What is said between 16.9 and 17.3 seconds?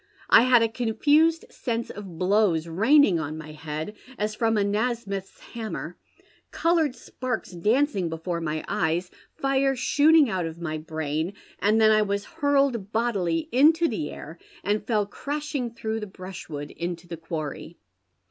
the